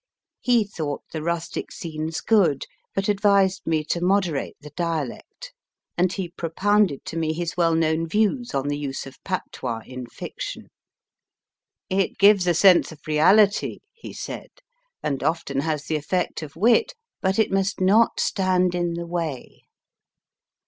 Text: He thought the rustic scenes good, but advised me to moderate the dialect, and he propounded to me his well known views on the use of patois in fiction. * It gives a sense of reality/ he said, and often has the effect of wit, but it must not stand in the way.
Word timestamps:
He 0.39 0.63
thought 0.63 1.03
the 1.11 1.21
rustic 1.21 1.71
scenes 1.71 2.21
good, 2.21 2.65
but 2.95 3.07
advised 3.07 3.67
me 3.67 3.83
to 3.89 4.01
moderate 4.01 4.55
the 4.59 4.71
dialect, 4.71 5.53
and 5.95 6.11
he 6.11 6.29
propounded 6.29 7.05
to 7.05 7.17
me 7.17 7.33
his 7.33 7.55
well 7.55 7.75
known 7.75 8.07
views 8.07 8.55
on 8.55 8.67
the 8.67 8.79
use 8.79 9.05
of 9.05 9.23
patois 9.23 9.81
in 9.85 10.07
fiction. 10.07 10.69
* 11.31 11.63
It 11.91 12.17
gives 12.17 12.47
a 12.47 12.55
sense 12.55 12.91
of 12.91 13.05
reality/ 13.05 13.81
he 13.93 14.11
said, 14.11 14.49
and 15.03 15.21
often 15.21 15.59
has 15.59 15.85
the 15.85 15.97
effect 15.97 16.41
of 16.41 16.55
wit, 16.55 16.95
but 17.21 17.37
it 17.37 17.51
must 17.51 17.79
not 17.79 18.19
stand 18.19 18.73
in 18.73 18.95
the 18.95 19.05
way. 19.05 19.61